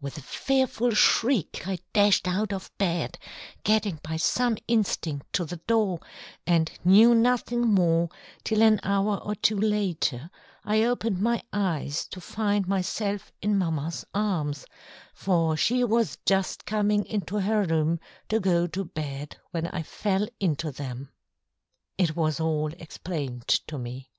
With 0.00 0.16
a 0.16 0.20
fearful 0.22 0.92
shriek 0.92 1.66
I 1.66 1.80
dashed 1.92 2.28
out 2.28 2.52
of 2.52 2.70
bed, 2.78 3.18
getting 3.64 3.98
by 4.04 4.14
some 4.16 4.56
instinct 4.68 5.32
to 5.32 5.44
the 5.44 5.56
door, 5.56 5.98
and 6.46 6.70
knew 6.84 7.16
nothing 7.16 7.62
more 7.66 8.08
till 8.44 8.62
an 8.62 8.78
hour 8.84 9.16
or 9.16 9.34
two 9.34 9.58
later 9.58 10.30
I 10.64 10.84
opened 10.84 11.20
my 11.20 11.42
eyes 11.52 12.06
to 12.12 12.20
find 12.20 12.68
myself 12.68 13.32
in 13.42 13.58
mamma's 13.58 14.04
arms, 14.14 14.66
for 15.14 15.56
she 15.56 15.82
was 15.82 16.16
just 16.26 16.64
coming 16.64 17.04
into 17.04 17.40
her 17.40 17.64
room 17.64 17.98
to 18.28 18.38
go 18.38 18.68
to 18.68 18.84
bed 18.84 19.36
when 19.50 19.66
I 19.66 19.82
fell 19.82 20.28
into 20.38 20.70
them! 20.70 21.10
It 21.98 22.14
was 22.14 22.38
all 22.38 22.72
explained 22.74 23.48
to 23.66 23.78
me. 23.78 24.12